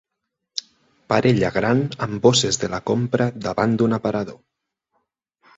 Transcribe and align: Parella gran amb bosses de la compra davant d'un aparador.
Parella 1.13 1.51
gran 1.57 1.83
amb 2.07 2.25
bosses 2.25 2.59
de 2.63 2.71
la 2.75 2.79
compra 2.93 3.31
davant 3.47 3.79
d'un 3.83 3.97
aparador. 3.99 4.41